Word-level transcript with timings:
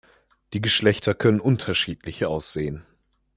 Die 0.53 0.61
Geschlechter 0.63 1.13
können 1.13 1.39
unterschiedlich 1.39 2.25
aussehen. 2.25 2.87